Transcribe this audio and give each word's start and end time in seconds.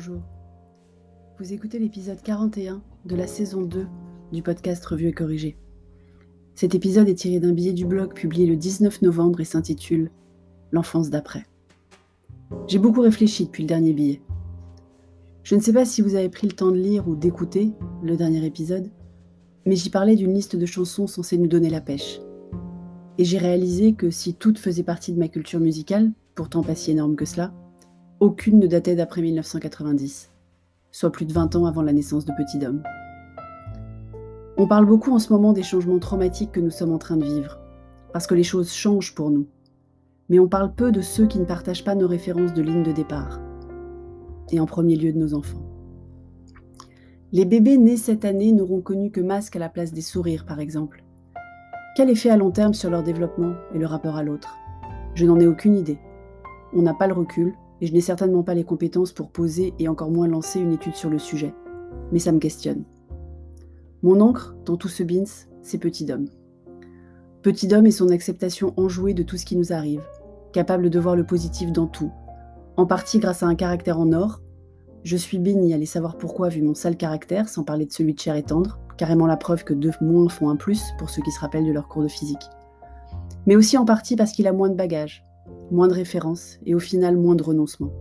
bonjour. 0.00 0.22
Vous 1.38 1.52
écoutez 1.52 1.78
l'épisode 1.78 2.22
41 2.22 2.80
de 3.04 3.16
la 3.16 3.26
saison 3.26 3.60
2 3.60 3.86
du 4.32 4.42
podcast 4.42 4.82
Revue 4.86 5.08
et 5.08 5.12
Corrigé. 5.12 5.58
Cet 6.54 6.74
épisode 6.74 7.06
est 7.10 7.16
tiré 7.16 7.38
d'un 7.38 7.52
billet 7.52 7.74
du 7.74 7.84
blog 7.84 8.14
publié 8.14 8.46
le 8.46 8.56
19 8.56 9.02
novembre 9.02 9.40
et 9.40 9.44
s'intitule 9.44 10.10
L'enfance 10.72 11.10
d'après. 11.10 11.44
J'ai 12.66 12.78
beaucoup 12.78 13.02
réfléchi 13.02 13.44
depuis 13.44 13.64
le 13.64 13.68
dernier 13.68 13.92
billet. 13.92 14.22
Je 15.42 15.54
ne 15.54 15.60
sais 15.60 15.74
pas 15.74 15.84
si 15.84 16.00
vous 16.00 16.14
avez 16.14 16.30
pris 16.30 16.46
le 16.46 16.54
temps 16.54 16.70
de 16.70 16.78
lire 16.78 17.06
ou 17.06 17.14
d'écouter 17.14 17.72
le 18.02 18.16
dernier 18.16 18.46
épisode, 18.46 18.90
mais 19.66 19.76
j'y 19.76 19.90
parlais 19.90 20.16
d'une 20.16 20.32
liste 20.32 20.56
de 20.56 20.64
chansons 20.64 21.08
censées 21.08 21.36
nous 21.36 21.46
donner 21.46 21.68
la 21.68 21.82
pêche. 21.82 22.20
Et 23.18 23.24
j'ai 23.24 23.38
réalisé 23.38 23.92
que 23.92 24.08
si 24.08 24.32
toutes 24.32 24.58
faisaient 24.58 24.82
partie 24.82 25.12
de 25.12 25.18
ma 25.18 25.28
culture 25.28 25.60
musicale, 25.60 26.10
pourtant 26.34 26.62
pas 26.62 26.74
si 26.74 26.90
énorme 26.90 27.16
que 27.16 27.26
cela, 27.26 27.52
aucune 28.20 28.58
ne 28.58 28.66
datait 28.66 28.96
d'après 28.96 29.22
1990, 29.22 30.30
soit 30.92 31.10
plus 31.10 31.24
de 31.24 31.32
20 31.32 31.56
ans 31.56 31.64
avant 31.64 31.80
la 31.80 31.94
naissance 31.94 32.26
de 32.26 32.32
Petit 32.32 32.58
Dom. 32.58 32.82
On 34.58 34.66
parle 34.66 34.84
beaucoup 34.84 35.12
en 35.12 35.18
ce 35.18 35.32
moment 35.32 35.54
des 35.54 35.62
changements 35.62 35.98
traumatiques 35.98 36.52
que 36.52 36.60
nous 36.60 36.70
sommes 36.70 36.92
en 36.92 36.98
train 36.98 37.16
de 37.16 37.24
vivre, 37.24 37.58
parce 38.12 38.26
que 38.26 38.34
les 38.34 38.42
choses 38.42 38.70
changent 38.70 39.14
pour 39.14 39.30
nous. 39.30 39.46
Mais 40.28 40.38
on 40.38 40.48
parle 40.48 40.74
peu 40.74 40.92
de 40.92 41.00
ceux 41.00 41.26
qui 41.26 41.40
ne 41.40 41.46
partagent 41.46 41.82
pas 41.82 41.94
nos 41.94 42.06
références 42.06 42.52
de 42.52 42.60
ligne 42.60 42.82
de 42.82 42.92
départ, 42.92 43.40
et 44.52 44.60
en 44.60 44.66
premier 44.66 44.96
lieu 44.96 45.12
de 45.14 45.18
nos 45.18 45.32
enfants. 45.32 45.64
Les 47.32 47.46
bébés 47.46 47.78
nés 47.78 47.96
cette 47.96 48.26
année 48.26 48.52
n'auront 48.52 48.82
connu 48.82 49.10
que 49.10 49.22
masque 49.22 49.56
à 49.56 49.60
la 49.60 49.70
place 49.70 49.94
des 49.94 50.02
sourires, 50.02 50.44
par 50.44 50.60
exemple. 50.60 51.04
Quel 51.96 52.10
effet 52.10 52.28
à 52.28 52.36
long 52.36 52.50
terme 52.50 52.74
sur 52.74 52.90
leur 52.90 53.02
développement 53.02 53.54
et 53.74 53.78
le 53.78 53.86
rapport 53.86 54.16
à 54.16 54.22
l'autre? 54.22 54.58
Je 55.14 55.24
n'en 55.24 55.40
ai 55.40 55.46
aucune 55.46 55.74
idée. 55.74 55.98
On 56.74 56.82
n'a 56.82 56.94
pas 56.94 57.06
le 57.06 57.14
recul, 57.14 57.54
et 57.80 57.86
je 57.86 57.92
n'ai 57.92 58.00
certainement 58.00 58.42
pas 58.42 58.54
les 58.54 58.64
compétences 58.64 59.12
pour 59.12 59.30
poser 59.30 59.74
et 59.78 59.88
encore 59.88 60.10
moins 60.10 60.28
lancer 60.28 60.60
une 60.60 60.72
étude 60.72 60.94
sur 60.94 61.10
le 61.10 61.18
sujet. 61.18 61.54
Mais 62.12 62.18
ça 62.18 62.32
me 62.32 62.38
questionne. 62.38 62.84
Mon 64.02 64.20
encre, 64.20 64.54
dans 64.64 64.76
tout 64.76 64.88
ce 64.88 65.02
bins, 65.02 65.24
c'est 65.62 65.78
Petit 65.78 66.04
Dom. 66.04 66.26
Petit 67.42 67.66
Dom 67.66 67.86
et 67.86 67.90
son 67.90 68.10
acceptation 68.10 68.74
enjouée 68.76 69.14
de 69.14 69.22
tout 69.22 69.36
ce 69.36 69.46
qui 69.46 69.56
nous 69.56 69.72
arrive, 69.72 70.02
capable 70.52 70.90
de 70.90 70.98
voir 70.98 71.16
le 71.16 71.24
positif 71.24 71.72
dans 71.72 71.86
tout, 71.86 72.10
en 72.76 72.86
partie 72.86 73.18
grâce 73.18 73.42
à 73.42 73.46
un 73.46 73.54
caractère 73.54 73.98
en 73.98 74.12
or. 74.12 74.40
Je 75.04 75.16
suis 75.16 75.38
bénie, 75.38 75.72
allez 75.72 75.86
savoir 75.86 76.18
pourquoi, 76.18 76.48
vu 76.48 76.62
mon 76.62 76.74
sale 76.74 76.96
caractère, 76.96 77.48
sans 77.48 77.64
parler 77.64 77.86
de 77.86 77.92
celui 77.92 78.14
de 78.14 78.20
chair 78.20 78.36
et 78.36 78.42
tendre, 78.42 78.78
carrément 78.98 79.26
la 79.26 79.38
preuve 79.38 79.64
que 79.64 79.72
deux 79.72 79.92
moins 80.02 80.28
font 80.28 80.50
un 80.50 80.56
plus 80.56 80.82
pour 80.98 81.08
ceux 81.08 81.22
qui 81.22 81.30
se 81.30 81.40
rappellent 81.40 81.66
de 81.66 81.72
leur 81.72 81.88
cours 81.88 82.02
de 82.02 82.08
physique. 82.08 82.50
Mais 83.46 83.56
aussi 83.56 83.78
en 83.78 83.86
partie 83.86 84.16
parce 84.16 84.32
qu'il 84.32 84.46
a 84.46 84.52
moins 84.52 84.68
de 84.68 84.74
bagages, 84.74 85.24
moins 85.70 85.88
de 85.88 85.94
références 85.94 86.58
et 86.66 86.74
au 86.74 86.78
final 86.78 87.16
moins 87.16 87.34
de 87.34 87.42
renoncements. 87.42 87.92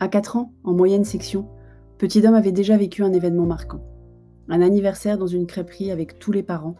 À 0.00 0.08
4 0.08 0.36
ans, 0.36 0.52
en 0.64 0.72
moyenne 0.72 1.04
section, 1.04 1.48
Petit 1.98 2.26
Homme 2.26 2.34
avait 2.34 2.52
déjà 2.52 2.76
vécu 2.76 3.02
un 3.02 3.12
événement 3.12 3.46
marquant. 3.46 3.80
Un 4.48 4.60
anniversaire 4.60 5.16
dans 5.16 5.26
une 5.26 5.46
crêperie 5.46 5.90
avec 5.90 6.18
tous 6.18 6.32
les 6.32 6.42
parents, 6.42 6.74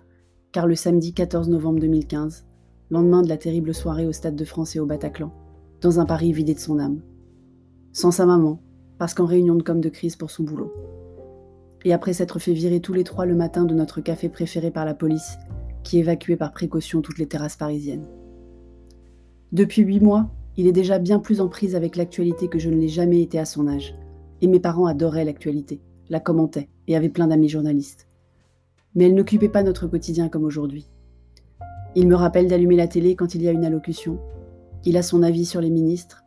car 0.52 0.66
le 0.66 0.74
samedi 0.74 1.14
14 1.14 1.48
novembre 1.48 1.80
2015, 1.80 2.46
lendemain 2.90 3.22
de 3.22 3.28
la 3.28 3.36
terrible 3.36 3.72
soirée 3.72 4.06
au 4.06 4.12
Stade 4.12 4.36
de 4.36 4.44
France 4.44 4.76
et 4.76 4.80
au 4.80 4.86
Bataclan, 4.86 5.32
dans 5.80 6.00
un 6.00 6.04
Paris 6.04 6.32
vidé 6.32 6.54
de 6.54 6.58
son 6.58 6.78
âme. 6.78 7.00
Sans 7.92 8.10
sa 8.10 8.26
maman, 8.26 8.60
parce 8.98 9.14
qu'en 9.14 9.26
réunion 9.26 9.54
de 9.54 9.62
com 9.62 9.80
de 9.80 9.88
crise 9.88 10.16
pour 10.16 10.30
son 10.30 10.42
boulot. 10.42 10.72
Et 11.84 11.92
après 11.92 12.12
s'être 12.12 12.38
fait 12.38 12.52
virer 12.52 12.80
tous 12.80 12.92
les 12.92 13.04
trois 13.04 13.26
le 13.26 13.34
matin 13.34 13.64
de 13.64 13.74
notre 13.74 14.00
café 14.00 14.28
préféré 14.28 14.70
par 14.70 14.84
la 14.84 14.94
police, 14.94 15.38
qui 15.84 15.98
évacuait 15.98 16.36
par 16.36 16.52
précaution 16.52 17.02
toutes 17.02 17.18
les 17.18 17.26
terrasses 17.26 17.56
parisiennes. 17.56 18.06
Depuis 19.54 19.82
huit 19.82 20.00
mois, 20.00 20.26
il 20.56 20.66
est 20.66 20.72
déjà 20.72 20.98
bien 20.98 21.20
plus 21.20 21.40
en 21.40 21.46
prise 21.46 21.76
avec 21.76 21.94
l'actualité 21.94 22.48
que 22.48 22.58
je 22.58 22.68
ne 22.68 22.74
l'ai 22.74 22.88
jamais 22.88 23.22
été 23.22 23.38
à 23.38 23.44
son 23.44 23.68
âge. 23.68 23.94
Et 24.40 24.48
mes 24.48 24.58
parents 24.58 24.86
adoraient 24.86 25.24
l'actualité, 25.24 25.80
la 26.08 26.18
commentaient 26.18 26.68
et 26.88 26.96
avaient 26.96 27.08
plein 27.08 27.28
d'amis 27.28 27.48
journalistes. 27.48 28.08
Mais 28.96 29.04
elle 29.04 29.14
n'occupait 29.14 29.48
pas 29.48 29.62
notre 29.62 29.86
quotidien 29.86 30.28
comme 30.28 30.42
aujourd'hui. 30.42 30.90
Il 31.94 32.08
me 32.08 32.16
rappelle 32.16 32.48
d'allumer 32.48 32.74
la 32.74 32.88
télé 32.88 33.14
quand 33.14 33.36
il 33.36 33.42
y 33.42 33.48
a 33.48 33.52
une 33.52 33.64
allocution. 33.64 34.18
Il 34.84 34.96
a 34.96 35.04
son 35.04 35.22
avis 35.22 35.44
sur 35.44 35.60
les 35.60 35.70
ministres. 35.70 36.24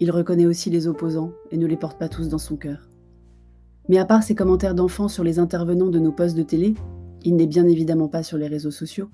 Il 0.00 0.10
reconnaît 0.10 0.46
aussi 0.46 0.68
les 0.68 0.88
opposants 0.88 1.30
et 1.52 1.58
ne 1.58 1.66
les 1.66 1.76
porte 1.76 1.96
pas 1.96 2.08
tous 2.08 2.28
dans 2.28 2.38
son 2.38 2.56
cœur. 2.56 2.90
Mais 3.88 3.98
à 3.98 4.04
part 4.04 4.24
ses 4.24 4.34
commentaires 4.34 4.74
d'enfants 4.74 5.06
sur 5.06 5.22
les 5.22 5.38
intervenants 5.38 5.90
de 5.90 6.00
nos 6.00 6.12
postes 6.12 6.36
de 6.36 6.42
télé, 6.42 6.74
il 7.22 7.36
n'est 7.36 7.46
bien 7.46 7.68
évidemment 7.68 8.08
pas 8.08 8.24
sur 8.24 8.36
les 8.36 8.48
réseaux 8.48 8.72
sociaux, 8.72 9.10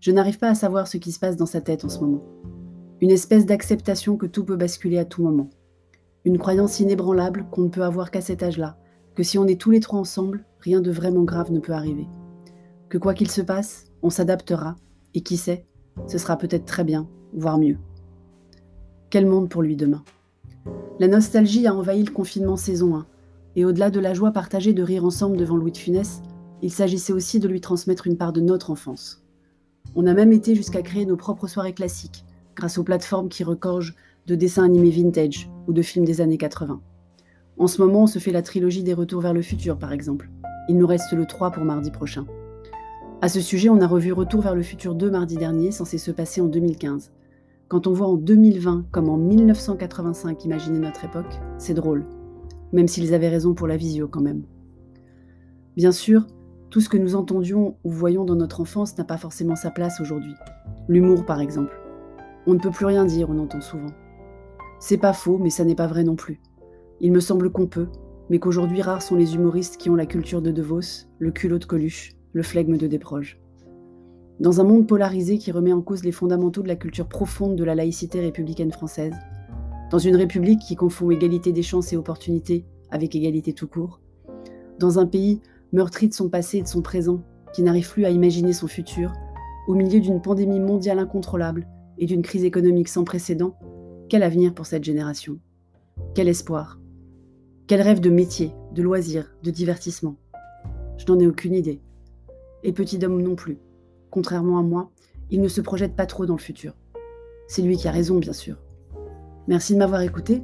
je 0.00 0.12
n'arrive 0.12 0.38
pas 0.38 0.48
à 0.48 0.54
savoir 0.54 0.88
ce 0.88 0.96
qui 0.96 1.12
se 1.12 1.18
passe 1.18 1.36
dans 1.36 1.44
sa 1.44 1.60
tête 1.60 1.84
en 1.84 1.90
ce 1.90 2.00
moment. 2.00 2.22
Une 3.02 3.10
espèce 3.10 3.44
d'acceptation 3.44 4.16
que 4.16 4.24
tout 4.24 4.44
peut 4.44 4.56
basculer 4.56 4.96
à 4.96 5.04
tout 5.04 5.22
moment. 5.22 5.50
Une 6.24 6.38
croyance 6.38 6.80
inébranlable 6.80 7.44
qu'on 7.50 7.62
ne 7.62 7.68
peut 7.68 7.82
avoir 7.82 8.10
qu'à 8.10 8.22
cet 8.22 8.42
âge-là, 8.42 8.78
que 9.14 9.22
si 9.22 9.36
on 9.36 9.46
est 9.46 9.60
tous 9.60 9.70
les 9.70 9.80
trois 9.80 10.00
ensemble, 10.00 10.46
rien 10.60 10.80
de 10.80 10.90
vraiment 10.90 11.24
grave 11.24 11.52
ne 11.52 11.60
peut 11.60 11.74
arriver. 11.74 12.06
Que 12.88 12.96
quoi 12.96 13.12
qu'il 13.12 13.30
se 13.30 13.42
passe, 13.42 13.92
on 14.02 14.08
s'adaptera, 14.08 14.76
et 15.12 15.20
qui 15.20 15.36
sait, 15.36 15.66
ce 16.06 16.16
sera 16.16 16.38
peut-être 16.38 16.64
très 16.64 16.84
bien, 16.84 17.06
voire 17.34 17.58
mieux. 17.58 17.76
Quel 19.10 19.26
monde 19.26 19.50
pour 19.50 19.62
lui 19.62 19.76
demain? 19.76 20.02
La 20.98 21.08
nostalgie 21.08 21.66
a 21.66 21.74
envahi 21.74 22.02
le 22.02 22.12
confinement 22.12 22.56
saison 22.56 22.96
1, 22.96 23.06
et 23.56 23.66
au-delà 23.66 23.90
de 23.90 24.00
la 24.00 24.14
joie 24.14 24.32
partagée 24.32 24.72
de 24.72 24.82
rire 24.82 25.04
ensemble 25.04 25.36
devant 25.36 25.56
Louis 25.56 25.72
de 25.72 25.76
Funès, 25.76 26.22
il 26.62 26.72
s'agissait 26.72 27.12
aussi 27.12 27.40
de 27.40 27.48
lui 27.48 27.60
transmettre 27.60 28.06
une 28.06 28.16
part 28.16 28.32
de 28.32 28.40
notre 28.40 28.70
enfance. 28.70 29.22
On 29.94 30.06
a 30.06 30.14
même 30.14 30.32
été 30.32 30.54
jusqu'à 30.54 30.80
créer 30.80 31.04
nos 31.04 31.16
propres 31.16 31.46
soirées 31.46 31.74
classiques, 31.74 32.24
grâce 32.56 32.78
aux 32.78 32.84
plateformes 32.84 33.28
qui 33.28 33.44
recordent 33.44 33.94
de 34.26 34.34
dessins 34.34 34.64
animés 34.64 34.90
vintage 34.90 35.48
ou 35.68 35.72
de 35.72 35.82
films 35.82 36.04
des 36.04 36.20
années 36.20 36.38
80. 36.38 36.80
En 37.58 37.66
ce 37.68 37.80
moment, 37.80 38.02
on 38.02 38.06
se 38.06 38.18
fait 38.18 38.32
la 38.32 38.42
trilogie 38.42 38.82
des 38.82 38.94
Retours 38.94 39.20
vers 39.20 39.32
le 39.32 39.42
futur, 39.42 39.78
par 39.78 39.92
exemple. 39.92 40.30
Il 40.68 40.76
nous 40.76 40.86
reste 40.86 41.12
le 41.12 41.26
3 41.26 41.52
pour 41.52 41.64
mardi 41.64 41.90
prochain. 41.90 42.26
À 43.22 43.28
ce 43.28 43.40
sujet, 43.40 43.68
on 43.68 43.80
a 43.80 43.86
revu 43.86 44.12
Retour 44.12 44.42
vers 44.42 44.54
le 44.54 44.62
futur 44.62 44.94
2 44.94 45.10
mardi 45.10 45.36
dernier, 45.36 45.70
censé 45.70 45.96
se 45.96 46.10
passer 46.10 46.40
en 46.40 46.46
2015. 46.46 47.12
Quand 47.68 47.86
on 47.86 47.92
voit 47.92 48.08
en 48.08 48.16
2020 48.16 48.86
comme 48.90 49.08
en 49.08 49.16
1985 49.16 50.44
imaginer 50.44 50.78
notre 50.78 51.04
époque, 51.04 51.40
c'est 51.58 51.74
drôle. 51.74 52.04
Même 52.72 52.88
s'ils 52.88 53.14
avaient 53.14 53.28
raison 53.28 53.54
pour 53.54 53.66
la 53.66 53.76
visio 53.76 54.08
quand 54.08 54.20
même. 54.20 54.42
Bien 55.76 55.92
sûr, 55.92 56.26
tout 56.70 56.80
ce 56.80 56.88
que 56.88 56.96
nous 56.96 57.16
entendions 57.16 57.76
ou 57.84 57.90
voyons 57.90 58.24
dans 58.24 58.34
notre 58.34 58.60
enfance 58.60 58.96
n'a 58.98 59.04
pas 59.04 59.18
forcément 59.18 59.56
sa 59.56 59.70
place 59.70 60.00
aujourd'hui. 60.00 60.34
L'humour 60.88 61.24
par 61.24 61.40
exemple. 61.40 61.85
On 62.48 62.54
ne 62.54 62.60
peut 62.60 62.70
plus 62.70 62.86
rien 62.86 63.04
dire, 63.04 63.28
on 63.28 63.38
entend 63.40 63.60
souvent. 63.60 63.90
C'est 64.78 64.98
pas 64.98 65.12
faux, 65.12 65.36
mais 65.38 65.50
ça 65.50 65.64
n'est 65.64 65.74
pas 65.74 65.88
vrai 65.88 66.04
non 66.04 66.14
plus. 66.14 66.40
Il 67.00 67.10
me 67.10 67.18
semble 67.18 67.50
qu'on 67.50 67.66
peut, 67.66 67.88
mais 68.30 68.38
qu'aujourd'hui 68.38 68.82
rares 68.82 69.02
sont 69.02 69.16
les 69.16 69.34
humoristes 69.34 69.78
qui 69.78 69.90
ont 69.90 69.96
la 69.96 70.06
culture 70.06 70.40
de 70.40 70.52
De 70.52 70.62
Vos, 70.62 71.08
le 71.18 71.32
culot 71.32 71.58
de 71.58 71.64
Coluche, 71.64 72.12
le 72.32 72.44
flegme 72.44 72.76
de 72.76 72.86
Desproges. 72.86 73.40
Dans 74.38 74.60
un 74.60 74.64
monde 74.64 74.86
polarisé 74.86 75.38
qui 75.38 75.50
remet 75.50 75.72
en 75.72 75.80
cause 75.80 76.04
les 76.04 76.12
fondamentaux 76.12 76.62
de 76.62 76.68
la 76.68 76.76
culture 76.76 77.08
profonde 77.08 77.56
de 77.56 77.64
la 77.64 77.74
laïcité 77.74 78.20
républicaine 78.20 78.70
française, 78.70 79.14
dans 79.90 79.98
une 79.98 80.16
république 80.16 80.60
qui 80.60 80.76
confond 80.76 81.10
égalité 81.10 81.52
des 81.52 81.62
chances 81.62 81.92
et 81.92 81.96
opportunités 81.96 82.64
avec 82.90 83.16
égalité 83.16 83.54
tout 83.54 83.66
court, 83.66 84.00
dans 84.78 85.00
un 85.00 85.06
pays 85.06 85.40
meurtri 85.72 86.08
de 86.08 86.14
son 86.14 86.28
passé 86.28 86.58
et 86.58 86.62
de 86.62 86.68
son 86.68 86.82
présent, 86.82 87.22
qui 87.52 87.62
n'arrive 87.62 87.90
plus 87.90 88.04
à 88.04 88.10
imaginer 88.10 88.52
son 88.52 88.68
futur, 88.68 89.12
au 89.66 89.74
milieu 89.74 89.98
d'une 89.98 90.22
pandémie 90.22 90.60
mondiale 90.60 91.00
incontrôlable 91.00 91.66
et 91.98 92.06
d'une 92.06 92.22
crise 92.22 92.44
économique 92.44 92.88
sans 92.88 93.04
précédent, 93.04 93.58
quel 94.08 94.22
avenir 94.22 94.54
pour 94.54 94.66
cette 94.66 94.84
génération? 94.84 95.38
Quel 96.14 96.28
espoir? 96.28 96.78
Quel 97.66 97.82
rêve 97.82 98.00
de 98.00 98.10
métier, 98.10 98.52
de 98.72 98.82
loisirs, 98.82 99.34
de 99.42 99.50
divertissement? 99.50 100.16
Je 100.98 101.04
n'en 101.06 101.18
ai 101.18 101.26
aucune 101.26 101.54
idée. 101.54 101.80
Et 102.62 102.72
Petit 102.72 102.98
Dom 102.98 103.20
non 103.20 103.34
plus. 103.34 103.58
Contrairement 104.10 104.58
à 104.58 104.62
moi, 104.62 104.90
il 105.30 105.40
ne 105.40 105.48
se 105.48 105.60
projette 105.60 105.96
pas 105.96 106.06
trop 106.06 106.26
dans 106.26 106.36
le 106.36 106.40
futur. 106.40 106.76
C'est 107.48 107.62
lui 107.62 107.76
qui 107.76 107.88
a 107.88 107.92
raison, 107.92 108.18
bien 108.18 108.32
sûr. 108.32 108.56
Merci 109.48 109.74
de 109.74 109.78
m'avoir 109.78 110.02
écouté. 110.02 110.42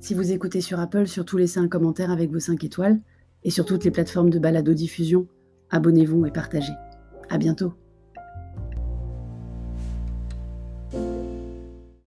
Si 0.00 0.14
vous 0.14 0.32
écoutez 0.32 0.60
sur 0.60 0.80
Apple, 0.80 1.06
surtout 1.06 1.36
laissez 1.36 1.60
un 1.60 1.68
commentaire 1.68 2.10
avec 2.10 2.30
vos 2.30 2.40
5 2.40 2.64
étoiles. 2.64 3.00
Et 3.44 3.50
sur 3.50 3.64
toutes 3.64 3.84
les 3.84 3.90
plateformes 3.90 4.30
de 4.30 4.38
balado-diffusion, 4.38 5.26
abonnez-vous 5.70 6.26
et 6.26 6.30
partagez. 6.30 6.72
À 7.28 7.38
bientôt. 7.38 7.72